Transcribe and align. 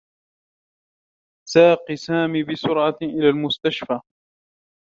ساق 1.49 1.93
سامي 1.95 2.43
بسرعة 2.43 2.97
إلى 3.01 3.29
المستشفى. 3.29 3.99